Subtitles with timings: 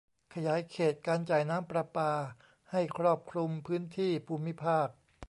[0.33, 2.11] ขยายเขตการจ่ายน้ำประปา
[2.71, 4.87] ให้ครอบคลุมพื้นที่ภูมิภาค